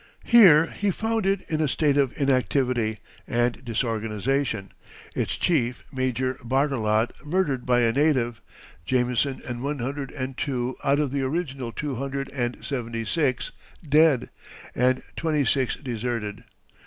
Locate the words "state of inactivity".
1.67-2.97